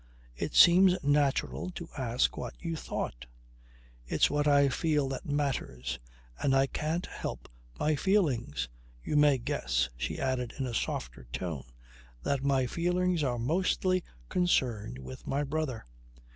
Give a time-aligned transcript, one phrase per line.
[0.35, 3.27] It seemed natural to ask what you thought."
[4.07, 5.99] "It's what I feel that matters.
[6.39, 7.47] And I can't help
[7.79, 8.67] my feelings.
[9.03, 11.65] You may guess," she added in a softer tone,
[12.23, 15.85] "that my feelings are mostly concerned with my brother.